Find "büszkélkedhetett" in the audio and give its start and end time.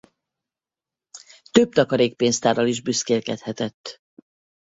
2.81-4.01